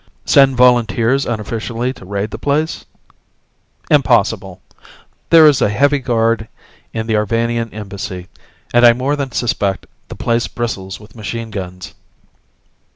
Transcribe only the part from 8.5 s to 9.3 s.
and I more